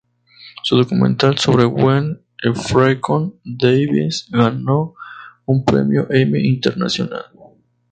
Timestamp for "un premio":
5.45-6.07